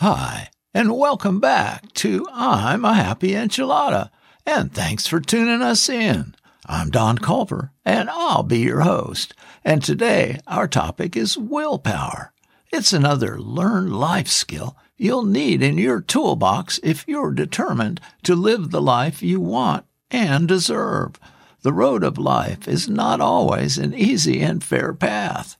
Hi, 0.00 0.50
and 0.74 0.98
welcome 0.98 1.40
back 1.40 1.90
to 1.94 2.26
I'm 2.30 2.84
a 2.84 2.92
Happy 2.92 3.30
Enchilada, 3.30 4.10
and 4.44 4.70
thanks 4.70 5.06
for 5.06 5.20
tuning 5.20 5.62
us 5.62 5.88
in. 5.88 6.34
I'm 6.66 6.90
Don 6.90 7.16
Culver, 7.16 7.72
and 7.82 8.10
I'll 8.10 8.42
be 8.42 8.58
your 8.58 8.82
host. 8.82 9.32
And 9.64 9.82
today, 9.82 10.38
our 10.46 10.68
topic 10.68 11.16
is 11.16 11.38
willpower. 11.38 12.34
It's 12.70 12.92
another 12.92 13.40
learned 13.40 13.90
life 13.90 14.28
skill 14.28 14.76
you'll 14.98 15.24
need 15.24 15.62
in 15.62 15.78
your 15.78 16.02
toolbox 16.02 16.78
if 16.82 17.08
you're 17.08 17.32
determined 17.32 17.98
to 18.24 18.34
live 18.34 18.72
the 18.72 18.82
life 18.82 19.22
you 19.22 19.40
want 19.40 19.86
and 20.10 20.46
deserve. 20.46 21.18
The 21.62 21.72
road 21.72 22.04
of 22.04 22.18
life 22.18 22.68
is 22.68 22.86
not 22.86 23.22
always 23.22 23.78
an 23.78 23.94
easy 23.94 24.42
and 24.42 24.62
fair 24.62 24.92
path. 24.92 25.56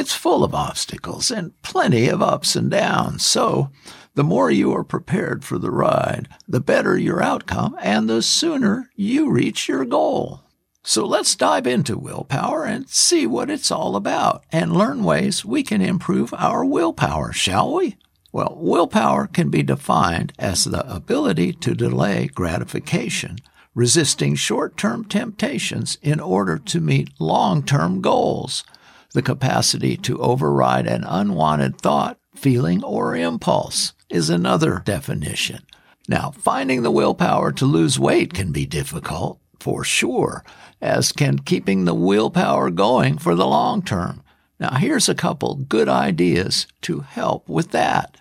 It's 0.00 0.14
full 0.14 0.42
of 0.44 0.54
obstacles 0.54 1.30
and 1.30 1.52
plenty 1.60 2.08
of 2.08 2.22
ups 2.22 2.56
and 2.56 2.70
downs. 2.70 3.22
So, 3.22 3.70
the 4.14 4.24
more 4.24 4.50
you 4.50 4.72
are 4.72 4.82
prepared 4.82 5.44
for 5.44 5.58
the 5.58 5.70
ride, 5.70 6.26
the 6.48 6.58
better 6.58 6.96
your 6.96 7.22
outcome 7.22 7.76
and 7.82 8.08
the 8.08 8.22
sooner 8.22 8.88
you 8.96 9.30
reach 9.30 9.68
your 9.68 9.84
goal. 9.84 10.40
So 10.82 11.04
let's 11.04 11.34
dive 11.34 11.66
into 11.66 11.98
willpower 11.98 12.64
and 12.64 12.88
see 12.88 13.26
what 13.26 13.50
it's 13.50 13.70
all 13.70 13.94
about 13.94 14.42
and 14.50 14.72
learn 14.72 15.04
ways 15.04 15.44
we 15.44 15.62
can 15.62 15.82
improve 15.82 16.32
our 16.32 16.64
willpower, 16.64 17.34
shall 17.34 17.74
we? 17.74 17.98
Well, 18.32 18.56
willpower 18.58 19.26
can 19.26 19.50
be 19.50 19.62
defined 19.62 20.32
as 20.38 20.64
the 20.64 20.90
ability 20.90 21.52
to 21.52 21.74
delay 21.74 22.28
gratification, 22.28 23.36
resisting 23.74 24.34
short-term 24.34 25.04
temptations 25.04 25.98
in 26.00 26.20
order 26.20 26.56
to 26.56 26.80
meet 26.80 27.10
long-term 27.20 28.00
goals 28.00 28.64
the 29.12 29.22
capacity 29.22 29.96
to 29.96 30.18
override 30.20 30.86
an 30.86 31.04
unwanted 31.04 31.80
thought, 31.80 32.18
feeling, 32.34 32.82
or 32.84 33.16
impulse 33.16 33.92
is 34.08 34.30
another 34.30 34.82
definition. 34.84 35.64
Now, 36.08 36.32
finding 36.32 36.82
the 36.82 36.90
willpower 36.90 37.52
to 37.52 37.64
lose 37.64 37.98
weight 37.98 38.34
can 38.34 38.52
be 38.52 38.66
difficult, 38.66 39.38
for 39.58 39.84
sure, 39.84 40.44
as 40.80 41.12
can 41.12 41.38
keeping 41.38 41.84
the 41.84 41.94
willpower 41.94 42.70
going 42.70 43.18
for 43.18 43.34
the 43.34 43.46
long 43.46 43.82
term. 43.82 44.22
Now, 44.58 44.74
here's 44.74 45.08
a 45.08 45.14
couple 45.14 45.54
good 45.54 45.88
ideas 45.88 46.66
to 46.82 47.00
help 47.00 47.48
with 47.48 47.70
that. 47.70 48.20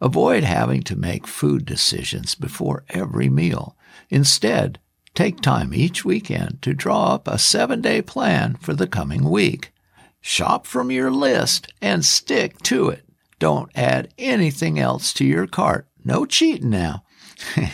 Avoid 0.00 0.44
having 0.44 0.82
to 0.82 0.96
make 0.96 1.26
food 1.26 1.64
decisions 1.64 2.34
before 2.34 2.84
every 2.88 3.28
meal. 3.28 3.76
Instead, 4.08 4.78
take 5.14 5.40
time 5.40 5.74
each 5.74 6.04
weekend 6.04 6.62
to 6.62 6.74
draw 6.74 7.14
up 7.14 7.28
a 7.28 7.38
seven 7.38 7.80
day 7.80 8.02
plan 8.02 8.56
for 8.56 8.74
the 8.74 8.86
coming 8.86 9.28
week. 9.28 9.72
Shop 10.20 10.66
from 10.66 10.90
your 10.90 11.10
list 11.10 11.72
and 11.80 12.04
stick 12.04 12.58
to 12.62 12.88
it. 12.88 13.04
Don't 13.38 13.70
add 13.74 14.12
anything 14.18 14.78
else 14.78 15.12
to 15.14 15.24
your 15.24 15.46
cart. 15.46 15.86
No 16.04 16.26
cheating 16.26 16.70
now. 16.70 17.04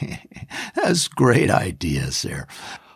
That's 0.74 1.08
great 1.08 1.50
ideas 1.50 2.22
there. 2.22 2.48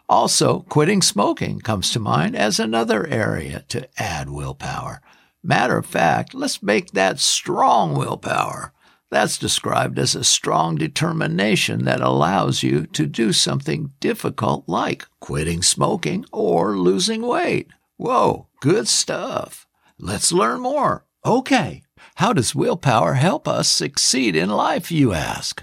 Also, 0.08 0.60
quitting 0.68 1.02
smoking 1.02 1.60
comes 1.60 1.90
to 1.92 2.00
mind 2.00 2.36
as 2.36 2.60
another 2.60 3.06
area 3.06 3.64
to 3.68 3.88
add 4.00 4.30
willpower. 4.30 5.00
Matter 5.42 5.78
of 5.78 5.86
fact, 5.86 6.34
let's 6.34 6.62
make 6.62 6.92
that 6.92 7.20
strong 7.20 7.94
willpower. 7.94 8.72
That's 9.10 9.38
described 9.38 9.98
as 9.98 10.16
a 10.16 10.24
strong 10.24 10.74
determination 10.74 11.84
that 11.84 12.00
allows 12.00 12.64
you 12.64 12.86
to 12.88 13.06
do 13.06 13.32
something 13.32 13.92
difficult 14.00 14.68
like 14.68 15.06
quitting 15.20 15.62
smoking 15.62 16.24
or 16.32 16.76
losing 16.76 17.22
weight. 17.22 17.68
Whoa, 17.96 18.48
good 18.60 18.88
stuff. 18.88 19.66
Let's 19.98 20.32
learn 20.32 20.60
more. 20.60 21.06
Okay, 21.24 21.82
how 22.16 22.32
does 22.32 22.54
willpower 22.54 23.14
help 23.14 23.48
us 23.48 23.68
succeed 23.68 24.36
in 24.36 24.50
life, 24.50 24.92
you 24.92 25.12
ask? 25.12 25.62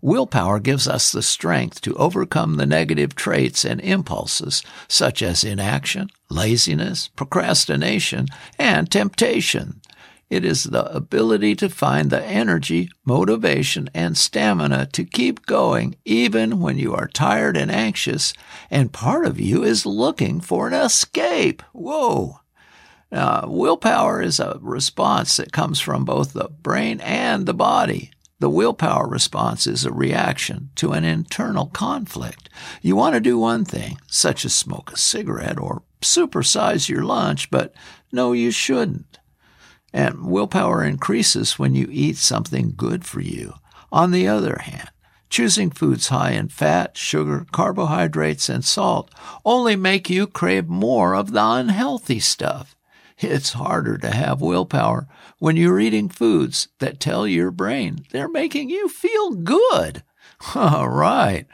Willpower 0.00 0.60
gives 0.60 0.86
us 0.86 1.12
the 1.12 1.22
strength 1.22 1.80
to 1.82 1.94
overcome 1.94 2.56
the 2.56 2.66
negative 2.66 3.14
traits 3.14 3.64
and 3.64 3.80
impulses 3.80 4.62
such 4.88 5.22
as 5.22 5.44
inaction, 5.44 6.10
laziness, 6.28 7.08
procrastination, 7.08 8.26
and 8.58 8.90
temptation. 8.90 9.80
It 10.34 10.44
is 10.44 10.64
the 10.64 10.92
ability 10.92 11.54
to 11.56 11.68
find 11.68 12.10
the 12.10 12.20
energy, 12.24 12.90
motivation, 13.04 13.88
and 13.94 14.18
stamina 14.18 14.86
to 14.86 15.04
keep 15.04 15.46
going 15.46 15.94
even 16.04 16.58
when 16.58 16.76
you 16.76 16.92
are 16.92 17.06
tired 17.06 17.56
and 17.56 17.70
anxious, 17.70 18.32
and 18.68 18.92
part 18.92 19.26
of 19.26 19.38
you 19.38 19.62
is 19.62 19.86
looking 19.86 20.40
for 20.40 20.66
an 20.66 20.74
escape. 20.74 21.62
Whoa! 21.72 22.40
Willpower 23.12 24.22
is 24.22 24.40
a 24.40 24.58
response 24.60 25.36
that 25.36 25.52
comes 25.52 25.78
from 25.78 26.04
both 26.04 26.32
the 26.32 26.48
brain 26.48 27.00
and 27.00 27.46
the 27.46 27.54
body. 27.54 28.10
The 28.40 28.50
willpower 28.50 29.06
response 29.06 29.68
is 29.68 29.84
a 29.84 29.92
reaction 29.92 30.70
to 30.74 30.90
an 30.90 31.04
internal 31.04 31.66
conflict. 31.66 32.48
You 32.82 32.96
want 32.96 33.14
to 33.14 33.20
do 33.20 33.38
one 33.38 33.64
thing, 33.64 33.98
such 34.08 34.44
as 34.44 34.52
smoke 34.52 34.90
a 34.90 34.96
cigarette 34.96 35.60
or 35.60 35.84
supersize 36.02 36.88
your 36.88 37.04
lunch, 37.04 37.52
but 37.52 37.72
no, 38.10 38.32
you 38.32 38.50
shouldn't. 38.50 39.20
And 39.94 40.26
willpower 40.26 40.82
increases 40.82 41.56
when 41.56 41.76
you 41.76 41.86
eat 41.88 42.16
something 42.16 42.74
good 42.76 43.04
for 43.04 43.20
you. 43.20 43.54
On 43.92 44.10
the 44.10 44.26
other 44.26 44.58
hand, 44.62 44.90
choosing 45.30 45.70
foods 45.70 46.08
high 46.08 46.32
in 46.32 46.48
fat, 46.48 46.96
sugar, 46.98 47.46
carbohydrates, 47.52 48.48
and 48.48 48.64
salt 48.64 49.08
only 49.44 49.76
make 49.76 50.10
you 50.10 50.26
crave 50.26 50.66
more 50.66 51.14
of 51.14 51.30
the 51.30 51.40
unhealthy 51.40 52.18
stuff. 52.18 52.74
It's 53.18 53.52
harder 53.52 53.96
to 53.98 54.10
have 54.10 54.40
willpower 54.40 55.06
when 55.38 55.56
you're 55.56 55.78
eating 55.78 56.08
foods 56.08 56.66
that 56.80 56.98
tell 56.98 57.24
your 57.24 57.52
brain 57.52 58.04
they're 58.10 58.28
making 58.28 58.70
you 58.70 58.88
feel 58.88 59.30
good. 59.30 60.02
All 60.56 60.88
right. 60.88 61.46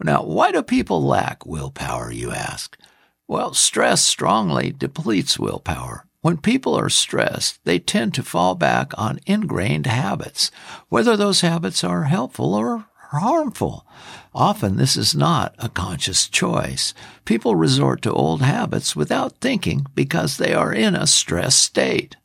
Now, 0.00 0.22
why 0.22 0.52
do 0.52 0.62
people 0.62 1.02
lack 1.02 1.44
willpower, 1.44 2.12
you 2.12 2.30
ask? 2.30 2.78
Well, 3.26 3.54
stress 3.54 4.04
strongly 4.04 4.70
depletes 4.70 5.36
willpower. 5.36 6.07
When 6.20 6.38
people 6.38 6.74
are 6.74 6.90
stressed, 6.90 7.64
they 7.64 7.78
tend 7.78 8.12
to 8.14 8.24
fall 8.24 8.56
back 8.56 8.92
on 8.98 9.20
ingrained 9.26 9.86
habits, 9.86 10.50
whether 10.88 11.16
those 11.16 11.42
habits 11.42 11.84
are 11.84 12.04
helpful 12.04 12.54
or 12.54 12.86
harmful. 13.10 13.86
Often 14.34 14.76
this 14.76 14.96
is 14.96 15.14
not 15.14 15.54
a 15.58 15.68
conscious 15.68 16.28
choice. 16.28 16.92
People 17.24 17.54
resort 17.54 18.02
to 18.02 18.12
old 18.12 18.42
habits 18.42 18.96
without 18.96 19.38
thinking 19.40 19.86
because 19.94 20.36
they 20.36 20.52
are 20.52 20.72
in 20.72 20.96
a 20.96 21.06
stressed 21.06 21.60
state. 21.60 22.16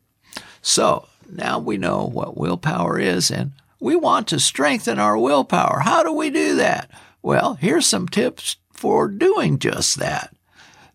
So 0.61 1.07
now 1.29 1.59
we 1.59 1.77
know 1.77 2.05
what 2.05 2.35
willpower 2.35 2.99
is 2.99 3.29
and 3.29 3.51
we 3.79 3.95
want 3.95 4.27
to 4.29 4.39
strengthen 4.39 4.97
our 4.97 5.17
willpower. 5.17 5.81
How 5.81 6.01
do 6.03 6.11
we 6.13 6.31
do 6.31 6.55
that? 6.55 6.89
Well, 7.21 7.55
here's 7.55 7.85
some 7.85 8.07
tips 8.07 8.57
for 8.71 9.07
doing 9.07 9.59
just 9.59 9.99
that. 9.99 10.35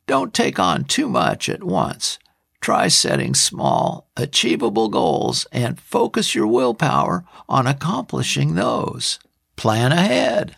Don't 0.07 0.35
take 0.35 0.59
on 0.59 0.85
too 0.85 1.09
much 1.09 1.49
at 1.49 1.63
once. 1.63 2.19
Try 2.61 2.89
setting 2.89 3.35
small, 3.35 4.11
achievable 4.17 4.89
goals 4.89 5.47
and 5.53 5.81
focus 5.81 6.35
your 6.35 6.47
willpower 6.47 7.25
on 7.49 7.67
accomplishing 7.67 8.55
those. 8.55 9.19
Plan 9.57 9.93
ahead. 9.93 10.57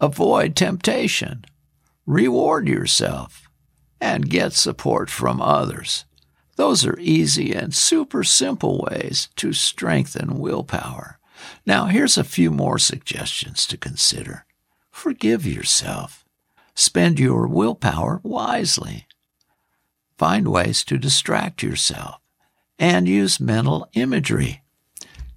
Avoid 0.00 0.54
temptation. 0.54 1.44
Reward 2.06 2.68
yourself. 2.68 3.48
And 4.00 4.30
get 4.30 4.52
support 4.52 5.10
from 5.10 5.42
others. 5.42 6.04
Those 6.56 6.84
are 6.86 6.98
easy 7.00 7.52
and 7.52 7.74
super 7.74 8.22
simple 8.22 8.86
ways 8.90 9.28
to 9.36 9.52
strengthen 9.52 10.38
willpower. 10.38 11.18
Now, 11.64 11.86
here's 11.86 12.18
a 12.18 12.24
few 12.24 12.50
more 12.50 12.78
suggestions 12.78 13.66
to 13.66 13.76
consider. 13.76 14.44
Forgive 14.90 15.46
yourself. 15.46 16.24
Spend 16.74 17.18
your 17.18 17.46
willpower 17.46 18.20
wisely. 18.22 19.06
Find 20.20 20.48
ways 20.48 20.84
to 20.84 20.98
distract 20.98 21.62
yourself 21.62 22.20
and 22.78 23.08
use 23.08 23.40
mental 23.40 23.88
imagery. 23.94 24.62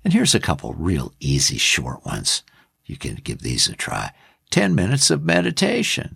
And 0.03 0.11
here's 0.11 0.35
a 0.35 0.41
couple 0.41 0.73
real 0.73 1.13
easy 1.21 1.57
short 1.57 2.05
ones. 2.05 2.43
You 2.85 2.97
can 2.97 3.15
give 3.15 3.39
these 3.39 3.69
a 3.69 3.77
try. 3.77 4.11
10 4.51 4.75
minutes 4.75 5.09
of 5.09 5.23
meditation 5.23 6.15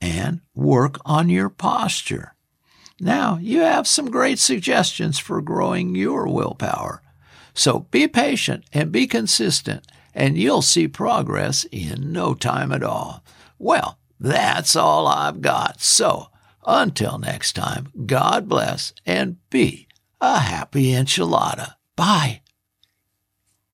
and 0.00 0.42
work 0.54 1.00
on 1.04 1.28
your 1.28 1.48
posture. 1.48 2.36
Now, 3.00 3.38
you 3.38 3.62
have 3.62 3.88
some 3.88 4.12
great 4.12 4.38
suggestions 4.38 5.18
for 5.18 5.42
growing 5.42 5.96
your 5.96 6.28
willpower. 6.28 7.02
So 7.52 7.88
be 7.90 8.06
patient 8.06 8.62
and 8.72 8.92
be 8.92 9.08
consistent, 9.08 9.88
and 10.14 10.38
you'll 10.38 10.62
see 10.62 10.86
progress 10.86 11.66
in 11.72 12.12
no 12.12 12.34
time 12.34 12.70
at 12.70 12.84
all. 12.84 13.24
Well, 13.58 13.98
that's 14.20 14.76
all 14.76 15.08
I've 15.08 15.40
got. 15.40 15.80
So 15.80 16.28
until 16.66 17.18
next 17.18 17.54
time, 17.54 17.88
God 18.06 18.48
bless 18.48 18.92
and 19.06 19.36
be 19.50 19.88
a 20.20 20.38
happy 20.38 20.92
enchilada. 20.92 21.74
Bye. 21.96 22.41